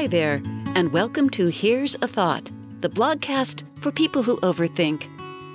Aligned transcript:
Hi 0.00 0.06
there, 0.06 0.40
and 0.74 0.90
welcome 0.94 1.28
to 1.28 1.48
Here's 1.48 1.94
a 1.96 2.08
Thought, 2.08 2.50
the 2.80 2.88
blogcast 2.88 3.64
for 3.82 3.92
people 3.92 4.22
who 4.22 4.38
overthink. 4.38 5.06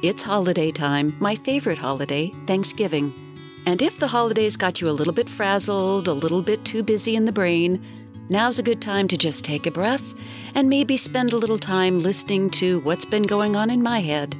It's 0.03 0.21
holiday 0.21 0.71
time, 0.71 1.17
my 1.19 1.33
favorite 1.33 1.79
holiday, 1.79 2.31
Thanksgiving. 2.45 3.11
And 3.65 3.81
if 3.81 3.97
the 3.97 4.05
holidays 4.05 4.55
got 4.55 4.79
you 4.79 4.87
a 4.87 4.91
little 4.91 5.13
bit 5.13 5.27
frazzled, 5.27 6.07
a 6.07 6.13
little 6.13 6.43
bit 6.43 6.63
too 6.63 6.83
busy 6.83 7.15
in 7.15 7.25
the 7.25 7.31
brain, 7.31 7.83
now's 8.29 8.59
a 8.59 8.63
good 8.63 8.83
time 8.83 9.07
to 9.07 9.17
just 9.17 9.43
take 9.43 9.65
a 9.65 9.71
breath 9.71 10.13
and 10.53 10.69
maybe 10.69 10.95
spend 10.95 11.33
a 11.33 11.37
little 11.37 11.57
time 11.57 11.97
listening 11.97 12.51
to 12.51 12.81
what's 12.81 13.03
been 13.03 13.23
going 13.23 13.55
on 13.55 13.71
in 13.71 13.81
my 13.81 14.01
head. 14.01 14.37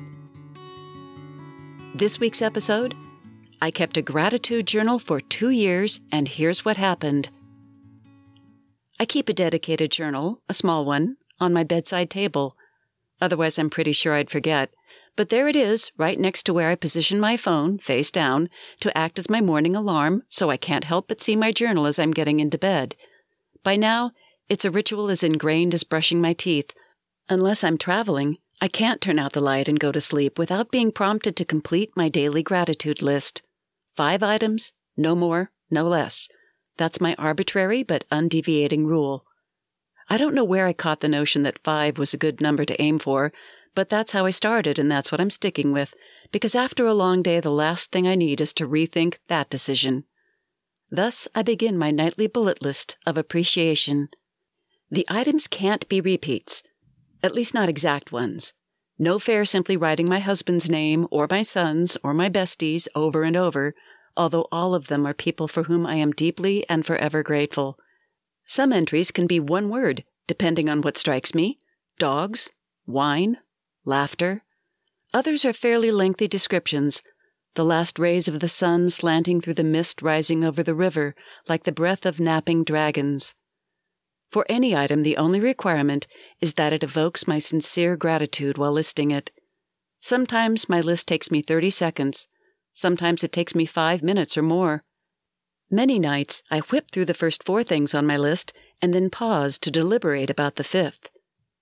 This 1.96 2.20
week's 2.20 2.44
episode 2.44 2.94
I 3.60 3.72
kept 3.72 3.98
a 3.98 4.04
gratitude 4.04 4.68
journal 4.68 5.00
for 5.00 5.20
two 5.20 5.50
years, 5.50 6.00
and 6.12 6.28
here's 6.28 6.64
what 6.64 6.78
happened. 6.78 7.32
I 9.00 9.06
keep 9.06 9.28
a 9.28 9.34
dedicated 9.34 9.92
journal, 9.92 10.42
a 10.48 10.54
small 10.54 10.86
one, 10.86 11.18
on 11.40 11.52
my 11.54 11.64
bedside 11.64 12.10
table. 12.10 12.56
Otherwise, 13.20 13.60
I'm 13.60 13.70
pretty 13.70 13.92
sure 13.92 14.14
I'd 14.14 14.30
forget. 14.30 14.71
But 15.16 15.30
there 15.30 15.48
it 15.48 15.56
is, 15.56 15.92
right 15.98 16.20
next 16.20 16.44
to 16.44 16.54
where 16.54 16.70
I 16.70 16.76
position 16.76 17.20
my 17.20 17.38
phone, 17.38 17.78
face 17.78 18.12
down, 18.12 18.50
to 18.82 18.98
act 18.98 19.18
as 19.18 19.30
my 19.30 19.42
morning 19.42 19.76
alarm, 19.76 20.24
so 20.30 20.50
I 20.50 20.58
can't 20.58 20.84
help 20.84 21.08
but 21.08 21.21
see 21.21 21.36
my 21.36 21.52
journal 21.52 21.86
as 21.86 22.00
I'm 22.00 22.12
getting 22.12 22.40
into 22.40 22.58
bed. 22.58 22.96
By 23.64 23.76
now, 23.76 24.12
it's 24.50 24.66
a 24.66 24.71
ritual 24.71 25.10
as 25.10 25.24
ingrained 25.24 25.74
as 25.74 25.84
brushing 25.84 26.21
my 26.21 26.34
teeth. 26.34 26.71
Unless 27.30 27.64
I'm 27.64 27.78
traveling, 27.78 28.38
I 28.62 28.68
can't 28.68 29.02
turn 29.02 29.20
out 29.20 29.34
the 29.34 29.42
light 29.42 29.68
and 29.68 29.80
go 29.80 29.92
to 29.92 30.02
sleep 30.02 30.38
without 30.38 30.71
being 30.71 30.92
prompted 30.92 31.36
to 31.38 31.46
complete 31.46 31.92
my 31.96 32.09
daily 32.09 32.44
gratitude 32.44 33.02
list. 33.02 33.42
Five 33.96 34.22
items, 34.22 34.73
no 34.96 35.16
more, 35.16 35.52
no 35.70 35.88
less. 35.88 36.30
That's 36.78 37.02
my 37.02 37.16
arbitrary 37.17 37.84
but 37.84 38.06
undeviating 38.11 38.86
rule. 38.86 39.25
I 40.09 40.17
don't 40.17 40.36
know 40.36 40.44
where 40.44 40.68
I 40.68 40.73
caught 40.73 41.00
the 41.00 41.09
notion 41.09 41.44
that 41.44 41.64
five 41.64 41.98
was 41.98 42.14
a 42.14 42.18
good 42.18 42.40
number 42.40 42.66
to 42.66 42.81
aim 42.81 43.00
for, 43.00 43.31
but 43.73 43.90
that's 43.90 44.12
how 44.12 44.26
I 44.26 44.30
started 44.30 44.78
and 44.78 44.90
that's 44.90 45.12
what 45.12 45.20
I'm 45.20 45.30
sticking 45.30 45.72
with, 45.72 45.94
because 46.31 46.56
after 46.56 46.86
a 46.86 46.94
long 46.94 47.22
day, 47.22 47.40
the 47.40 47.52
last 47.52 47.92
thing 47.92 48.08
I 48.08 48.16
need 48.16 48.40
is 48.40 48.53
to 48.53 48.68
rethink 48.68 49.16
that 49.28 49.50
decision. 49.50 50.06
Thus, 50.92 51.28
I 51.34 51.42
begin 51.42 51.78
my 51.78 51.92
nightly 51.92 52.28
bullet 52.28 52.62
list 52.62 52.98
of 53.06 53.18
appreciation. 53.18 54.09
The 54.92 55.06
items 55.09 55.48
can't 55.48 55.88
be 55.90 56.00
repeats, 56.00 56.62
at 57.23 57.34
least 57.34 57.53
not 57.53 57.70
exact 57.70 58.12
ones. 58.12 58.53
No 58.98 59.20
fair 59.20 59.44
simply 59.44 59.76
writing 59.76 60.08
my 60.08 60.20
husband's 60.20 60.70
name 60.70 61.08
or 61.12 61.28
my 61.30 61.42
son's 61.42 61.98
or 62.03 62.14
my 62.14 62.30
bestie's 62.30 62.88
over 62.96 63.23
and 63.23 63.36
over, 63.36 63.73
although 64.18 64.48
all 64.52 64.74
of 64.74 64.88
them 64.88 65.06
are 65.06 65.14
people 65.14 65.48
for 65.48 65.64
whom 65.64 65.86
I 65.86 65.96
am 65.96 66.12
deeply 66.12 66.68
and 66.70 66.86
forever 66.86 67.24
grateful. 67.24 67.78
Some 68.46 68.72
entries 68.72 69.12
can 69.12 69.28
be 69.28 69.40
one 69.40 69.70
word, 69.70 70.04
depending 70.28 70.70
on 70.70 70.82
what 70.82 70.98
strikes 70.98 71.34
me 71.34 71.60
dogs, 71.98 72.50
wine, 72.86 73.38
laughter. 73.86 74.44
Others 75.14 75.46
are 75.46 75.54
fairly 75.54 75.92
lengthy 75.92 76.28
descriptions. 76.28 77.02
The 77.56 77.64
last 77.64 77.98
rays 77.98 78.28
of 78.28 78.42
the 78.42 78.50
sun 78.50 78.90
slanting 78.90 79.40
through 79.40 79.54
the 79.54 79.64
mist 79.64 80.02
rising 80.02 80.44
over 80.44 80.62
the 80.62 80.76
river 80.76 81.16
like 81.48 81.64
the 81.64 81.72
breath 81.72 82.06
of 82.06 82.20
napping 82.20 82.66
dragons. 82.66 83.34
For 84.30 84.46
any 84.50 84.76
item, 84.76 85.04
the 85.04 85.16
only 85.16 85.40
requirement 85.40 86.08
is 86.42 86.56
that 86.56 86.74
it 86.74 86.84
evokes 86.84 87.28
my 87.28 87.40
sincere 87.40 87.96
gratitude 87.96 88.58
while 88.58 88.74
listing 88.74 89.12
it. 89.12 89.32
Sometimes 90.02 90.68
my 90.68 90.82
list 90.82 91.08
takes 91.08 91.32
me 91.32 91.42
30 91.42 91.70
seconds, 91.70 92.28
Sometimes 92.76 93.23
it 93.23 93.31
takes 93.31 93.56
me 93.56 93.66
five 93.66 94.04
minutes 94.04 94.38
or 94.38 94.44
more. 94.44 94.84
Many 95.72 95.98
nights 95.98 96.44
I 96.52 96.59
whip 96.59 96.92
through 96.92 97.06
the 97.06 97.14
first 97.14 97.45
four 97.45 97.64
things 97.64 97.95
on 97.95 98.06
my 98.06 98.18
list 98.18 98.54
and 98.81 98.94
then 98.94 99.09
pause 99.09 99.58
to 99.59 99.72
deliberate 99.72 100.30
about 100.30 100.58
the 100.58 100.64
fifth. 100.64 101.09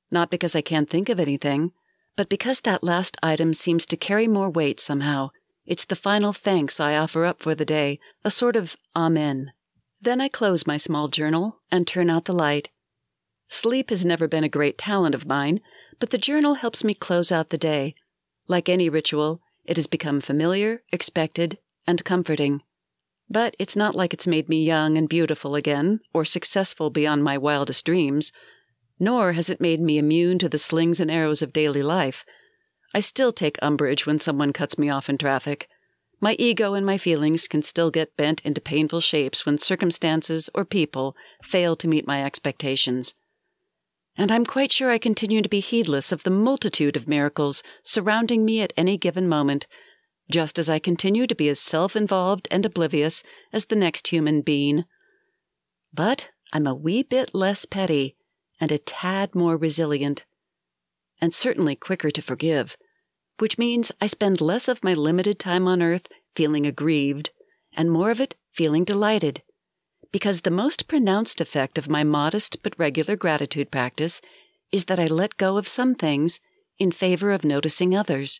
Not 0.09 0.31
because 0.31 0.55
I 0.55 0.61
can't 0.61 0.89
think 0.89 1.09
of 1.09 1.19
anything, 1.19 1.71
but 2.15 2.29
because 2.29 2.61
that 2.61 2.83
last 2.83 3.15
item 3.21 3.53
seems 3.53 3.85
to 3.85 3.95
carry 3.95 4.27
more 4.27 4.49
weight 4.49 4.79
somehow. 4.79 5.29
It's 5.67 5.85
the 5.85 5.95
final 5.95 6.33
thanks 6.33 6.79
I 6.79 6.97
offer 6.97 7.25
up 7.25 7.41
for 7.41 7.53
the 7.53 7.63
day, 7.63 7.99
a 8.25 8.31
sort 8.31 8.55
of 8.55 8.75
amen. 8.95 9.53
Then 10.01 10.19
I 10.19 10.29
close 10.29 10.67
my 10.67 10.77
small 10.77 11.09
journal 11.09 11.59
and 11.71 11.87
turn 11.87 12.09
out 12.09 12.25
the 12.25 12.33
light. 12.33 12.69
Sleep 13.47 13.91
has 13.91 14.03
never 14.03 14.27
been 14.27 14.43
a 14.43 14.49
great 14.49 14.79
talent 14.79 15.13
of 15.13 15.27
mine, 15.27 15.61
but 15.99 16.09
the 16.09 16.17
journal 16.17 16.55
helps 16.55 16.83
me 16.83 16.95
close 16.95 17.31
out 17.31 17.51
the 17.51 17.57
day. 17.57 17.93
Like 18.47 18.67
any 18.67 18.89
ritual, 18.89 19.41
it 19.65 19.77
has 19.77 19.87
become 19.87 20.21
familiar, 20.21 20.83
expected, 20.91 21.57
and 21.87 22.03
comforting. 22.03 22.61
But 23.29 23.55
it's 23.57 23.75
not 23.75 23.95
like 23.95 24.13
it's 24.13 24.27
made 24.27 24.49
me 24.49 24.63
young 24.63 24.97
and 24.97 25.07
beautiful 25.07 25.55
again, 25.55 26.01
or 26.13 26.25
successful 26.25 26.89
beyond 26.89 27.23
my 27.23 27.37
wildest 27.37 27.85
dreams. 27.85 28.31
Nor 28.99 29.33
has 29.33 29.49
it 29.49 29.61
made 29.61 29.81
me 29.81 29.97
immune 29.97 30.39
to 30.39 30.49
the 30.49 30.57
slings 30.57 30.99
and 30.99 31.09
arrows 31.09 31.41
of 31.41 31.53
daily 31.53 31.83
life. 31.83 32.25
I 32.93 32.99
still 32.99 33.31
take 33.31 33.57
umbrage 33.61 34.05
when 34.05 34.19
someone 34.19 34.53
cuts 34.53 34.77
me 34.77 34.89
off 34.89 35.09
in 35.09 35.17
traffic. 35.17 35.67
My 36.19 36.35
ego 36.37 36.73
and 36.73 36.85
my 36.85 36.97
feelings 36.97 37.47
can 37.47 37.63
still 37.63 37.89
get 37.89 38.15
bent 38.15 38.41
into 38.41 38.61
painful 38.61 39.01
shapes 39.01 39.45
when 39.45 39.57
circumstances 39.57 40.49
or 40.53 40.63
people 40.63 41.15
fail 41.41 41.75
to 41.77 41.87
meet 41.87 42.07
my 42.07 42.23
expectations 42.23 43.15
and 44.17 44.31
I'm 44.31 44.45
quite 44.45 44.71
sure 44.71 44.89
I 44.89 44.97
continue 44.97 45.41
to 45.41 45.49
be 45.49 45.59
heedless 45.59 46.11
of 46.11 46.23
the 46.23 46.29
multitude 46.29 46.95
of 46.95 47.07
miracles 47.07 47.63
surrounding 47.83 48.45
me 48.45 48.61
at 48.61 48.73
any 48.77 48.97
given 48.97 49.27
moment, 49.27 49.67
just 50.29 50.59
as 50.59 50.69
I 50.69 50.79
continue 50.79 51.27
to 51.27 51.35
be 51.35 51.49
as 51.49 51.59
self 51.59 51.95
involved 51.95 52.47
and 52.51 52.65
oblivious 52.65 53.23
as 53.51 53.65
the 53.65 53.75
next 53.75 54.07
human 54.07 54.41
being. 54.41 54.85
But 55.93 56.29
I'm 56.51 56.67
a 56.67 56.75
wee 56.75 57.03
bit 57.03 57.33
less 57.33 57.65
petty 57.65 58.15
and 58.59 58.71
a 58.71 58.77
tad 58.77 59.35
more 59.35 59.57
resilient, 59.57 60.25
and 61.19 61.33
certainly 61.33 61.75
quicker 61.75 62.11
to 62.11 62.21
forgive, 62.21 62.77
which 63.39 63.57
means 63.57 63.91
I 63.99 64.07
spend 64.07 64.41
less 64.41 64.67
of 64.67 64.83
my 64.83 64.93
limited 64.93 65.39
time 65.39 65.67
on 65.67 65.81
earth 65.81 66.07
feeling 66.35 66.65
aggrieved 66.65 67.31
and 67.75 67.91
more 67.91 68.11
of 68.11 68.19
it 68.19 68.35
feeling 68.51 68.83
delighted 68.83 69.42
because 70.13 70.41
the 70.41 70.51
most 70.51 70.87
pronounced 70.87 71.41
effect 71.41 71.77
of 71.77 71.89
my 71.89 72.03
modest 72.03 72.61
but 72.61 72.77
regular 72.77 73.15
gratitude 73.15 73.71
practice 73.71 74.21
is 74.71 74.85
that 74.85 74.99
I 74.99 75.07
let 75.07 75.37
go 75.37 75.57
of 75.57 75.67
some 75.67 75.95
things 75.95 76.39
in 76.77 76.91
favor 76.91 77.31
of 77.31 77.43
noticing 77.43 77.95
others. 77.95 78.39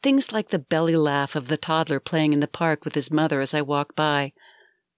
Things 0.00 0.32
like 0.32 0.50
the 0.50 0.60
belly 0.60 0.94
laugh 0.94 1.34
of 1.34 1.48
the 1.48 1.56
toddler 1.56 1.98
playing 1.98 2.32
in 2.32 2.38
the 2.38 2.46
park 2.46 2.84
with 2.84 2.94
his 2.94 3.10
mother 3.10 3.40
as 3.40 3.52
I 3.52 3.62
walk 3.62 3.96
by, 3.96 4.32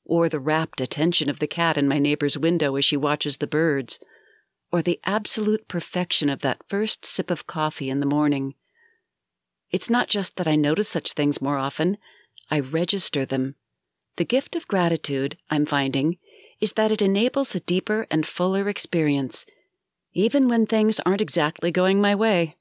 or 0.05 0.29
the 0.29 0.39
rapt 0.39 0.83
attention 0.83 1.31
of 1.31 1.39
the 1.39 1.47
cat 1.47 1.79
in 1.79 1.89
my 1.89 1.99
neighbor's 1.99 2.37
window 2.37 2.77
as 2.77 2.85
she 2.85 2.97
watches 2.97 3.39
the 3.39 3.47
birds, 3.47 3.99
or 4.71 4.83
the 4.83 5.01
absolute 5.05 5.69
perfection 5.69 6.29
of 6.29 6.41
that 6.41 6.61
first 6.69 7.07
sip 7.07 7.31
of 7.31 7.47
coffee 7.47 7.89
in 7.89 8.01
the 8.01 8.07
morning. 8.07 8.55
It's 9.71 9.89
not 9.89 10.09
just 10.09 10.37
that 10.37 10.49
I 10.49 10.55
notice 10.55 10.89
such 10.89 11.15
things 11.15 11.41
more 11.41 11.57
often, 11.57 11.97
I 12.51 12.61
register 12.61 13.25
them 13.25 13.55
the 14.19 14.25
gift 14.25 14.57
of 14.57 14.69
gratitude, 14.69 15.39
I'm 15.49 15.65
finding, 15.65 16.19
is 16.61 16.73
that 16.73 16.91
it 16.91 17.01
enables 17.01 17.55
a 17.55 17.61
deeper 17.61 18.07
and 18.11 18.27
fuller 18.27 18.69
experience, 18.69 19.47
even 20.13 20.49
when 20.49 20.67
things 20.67 21.01
aren't 21.07 21.21
exactly 21.21 21.71
going 21.71 22.01
my 22.01 22.17
way. 22.17 22.57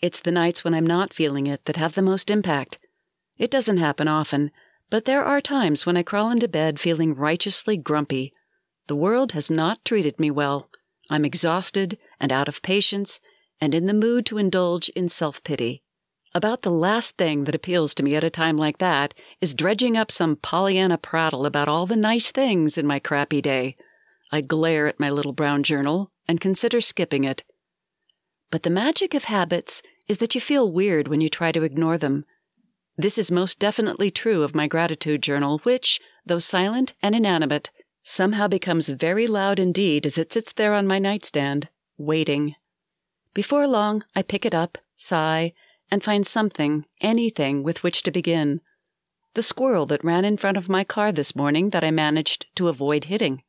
It's 0.00 0.20
the 0.20 0.30
nights 0.30 0.62
when 0.62 0.74
I'm 0.74 0.86
not 0.86 1.14
feeling 1.14 1.46
it 1.46 1.64
that 1.64 1.76
have 1.76 1.94
the 1.94 2.02
most 2.02 2.30
impact. 2.30 2.78
It 3.38 3.50
doesn't 3.50 3.78
happen 3.78 4.06
often, 4.06 4.50
but 4.90 5.06
there 5.06 5.24
are 5.24 5.40
times 5.40 5.86
when 5.86 5.96
I 5.96 6.02
crawl 6.02 6.30
into 6.30 6.46
bed 6.46 6.78
feeling 6.78 7.14
righteously 7.14 7.78
grumpy. 7.78 8.34
The 8.86 8.96
world 8.96 9.32
has 9.32 9.50
not 9.50 9.82
treated 9.82 10.20
me 10.20 10.30
well. 10.30 10.68
I'm 11.08 11.24
exhausted 11.24 11.96
and 12.20 12.30
out 12.30 12.48
of 12.48 12.60
patience 12.60 13.18
and 13.62 13.74
in 13.74 13.86
the 13.86 13.94
mood 13.94 14.26
to 14.26 14.38
indulge 14.38 14.90
in 14.90 15.08
self 15.08 15.42
pity. 15.42 15.82
About 16.36 16.60
the 16.60 16.70
last 16.70 17.16
thing 17.16 17.44
that 17.44 17.54
appeals 17.54 17.94
to 17.94 18.02
me 18.02 18.14
at 18.14 18.22
a 18.22 18.28
time 18.28 18.58
like 18.58 18.76
that 18.76 19.14
is 19.40 19.54
dredging 19.54 19.96
up 19.96 20.10
some 20.12 20.36
Pollyanna 20.36 20.98
prattle 20.98 21.46
about 21.46 21.66
all 21.66 21.86
the 21.86 21.96
nice 21.96 22.30
things 22.30 22.76
in 22.76 22.86
my 22.86 22.98
crappy 22.98 23.40
day. 23.40 23.74
I 24.30 24.42
glare 24.42 24.86
at 24.86 25.00
my 25.00 25.08
little 25.08 25.32
brown 25.32 25.62
journal 25.62 26.12
and 26.28 26.38
consider 26.38 26.82
skipping 26.82 27.24
it. 27.24 27.42
But 28.50 28.64
the 28.64 28.68
magic 28.68 29.14
of 29.14 29.24
habits 29.24 29.80
is 30.08 30.18
that 30.18 30.34
you 30.34 30.42
feel 30.42 30.70
weird 30.70 31.08
when 31.08 31.22
you 31.22 31.30
try 31.30 31.52
to 31.52 31.62
ignore 31.62 31.96
them. 31.96 32.26
This 32.98 33.16
is 33.16 33.30
most 33.30 33.58
definitely 33.58 34.10
true 34.10 34.42
of 34.42 34.54
my 34.54 34.66
gratitude 34.66 35.22
journal, 35.22 35.60
which, 35.62 36.02
though 36.26 36.38
silent 36.38 36.92
and 37.00 37.14
inanimate, 37.14 37.70
somehow 38.02 38.46
becomes 38.46 38.90
very 38.90 39.26
loud 39.26 39.58
indeed 39.58 40.04
as 40.04 40.18
it 40.18 40.34
sits 40.34 40.52
there 40.52 40.74
on 40.74 40.86
my 40.86 40.98
nightstand, 40.98 41.70
waiting. 41.96 42.56
Before 43.32 43.66
long, 43.66 44.04
I 44.14 44.20
pick 44.20 44.44
it 44.44 44.54
up, 44.54 44.76
sigh, 44.96 45.54
and 45.90 46.02
find 46.02 46.26
something, 46.26 46.84
anything, 47.00 47.62
with 47.62 47.82
which 47.82 48.02
to 48.02 48.10
begin. 48.10 48.60
The 49.34 49.42
squirrel 49.42 49.86
that 49.86 50.04
ran 50.04 50.24
in 50.24 50.36
front 50.36 50.56
of 50.56 50.68
my 50.68 50.82
car 50.82 51.12
this 51.12 51.36
morning 51.36 51.70
that 51.70 51.84
I 51.84 51.90
managed 51.90 52.46
to 52.56 52.68
avoid 52.68 53.04
hitting. 53.04 53.42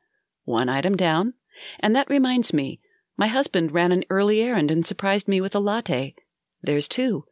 One 0.44 0.70
item 0.70 0.96
down. 0.98 1.34
And 1.80 1.96
that 1.96 2.10
reminds 2.10 2.54
me, 2.54 2.80
my 3.18 3.28
husband 3.28 3.72
ran 3.72 3.92
an 3.92 4.04
early 4.10 4.42
errand 4.42 4.70
and 4.70 4.86
surprised 4.86 5.28
me 5.28 5.42
with 5.42 5.56
a 5.56 5.60
latte. 5.60 6.14
There's 6.62 6.88
two. 6.88 7.26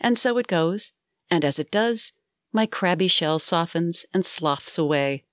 And 0.00 0.18
so 0.18 0.36
it 0.38 0.46
goes, 0.46 0.92
and 1.30 1.44
as 1.44 1.58
it 1.58 1.70
does, 1.70 2.12
my 2.52 2.66
crabby 2.66 3.08
shell 3.08 3.38
softens 3.38 4.04
and 4.12 4.26
sloughs 4.26 4.76
away. 4.76 5.24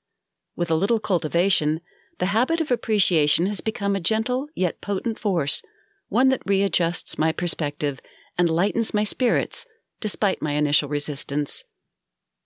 With 0.56 0.72
a 0.72 0.76
little 0.76 1.00
cultivation, 1.00 1.82
The 2.22 2.28
habit 2.28 2.62
of 2.62 2.70
appreciation 2.70 3.48
has 3.48 3.62
become 3.62 3.96
a 3.96 4.00
gentle 4.00 4.46
yet 4.54 4.80
potent 4.80 5.18
force, 5.18 5.64
one 6.08 6.30
that 6.30 6.44
readjusts 6.46 7.18
my 7.18 7.32
perspective 7.32 8.00
and 8.42 8.50
lightens 8.50 8.92
my 8.92 9.04
spirits 9.04 9.68
despite 10.00 10.42
my 10.42 10.54
initial 10.54 10.90
resistance. 10.90 11.64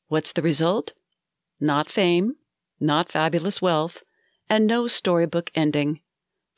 What's 0.09 0.33
the 0.33 0.41
result? 0.41 0.91
Not 1.57 1.89
fame, 1.89 2.35
not 2.81 3.09
fabulous 3.09 3.61
wealth, 3.61 4.03
and 4.49 4.67
no 4.67 4.87
storybook 4.87 5.51
ending. 5.55 6.01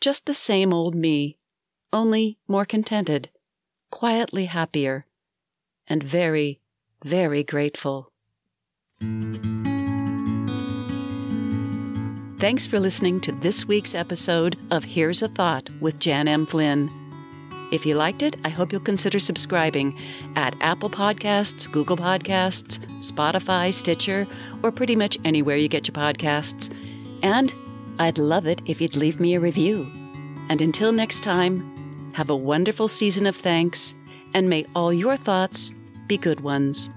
Just 0.01 0.25
the 0.25 0.33
same 0.33 0.73
old 0.73 0.95
me, 0.95 1.37
only 1.93 2.39
more 2.47 2.65
contented, 2.65 3.29
quietly 3.91 4.45
happier, 4.45 5.05
and 5.87 6.01
very, 6.01 6.59
very 7.05 7.43
grateful. 7.43 8.11
Thanks 12.39 12.65
for 12.65 12.79
listening 12.79 13.21
to 13.21 13.31
this 13.33 13.67
week's 13.67 13.93
episode 13.93 14.57
of 14.71 14.83
Here's 14.83 15.21
a 15.21 15.27
Thought 15.27 15.69
with 15.79 15.99
Jan 15.99 16.27
M. 16.27 16.47
Flynn. 16.47 17.06
If 17.71 17.85
you 17.85 17.95
liked 17.95 18.23
it, 18.23 18.37
I 18.45 18.49
hope 18.49 18.71
you'll 18.71 18.81
consider 18.81 19.19
subscribing 19.19 19.97
at 20.35 20.55
Apple 20.61 20.89
Podcasts, 20.89 21.69
Google 21.69 21.97
Podcasts, 21.97 22.79
Spotify, 22.99 23.73
Stitcher, 23.73 24.25
or 24.63 24.71
pretty 24.71 24.95
much 24.95 25.17
anywhere 25.25 25.57
you 25.57 25.67
get 25.67 25.87
your 25.87 25.95
podcasts. 25.95 26.73
And 27.23 27.53
I'd 27.99 28.17
love 28.17 28.47
it 28.47 28.61
if 28.65 28.79
you'd 28.79 28.95
leave 28.95 29.19
me 29.19 29.35
a 29.35 29.39
review. 29.39 29.91
And 30.49 30.61
until 30.61 30.93
next 30.93 31.23
time, 31.23 32.11
have 32.13 32.29
a 32.29 32.35
wonderful 32.35 32.87
season 32.87 33.27
of 33.27 33.35
thanks, 33.35 33.95
and 34.33 34.49
may 34.49 34.65
all 34.73 34.93
your 34.93 35.17
thoughts 35.17 35.73
be 36.07 36.17
good 36.17 36.39
ones. 36.39 36.89